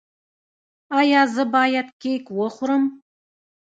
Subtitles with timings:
[0.99, 2.83] ایا زه باید کیک وخورم؟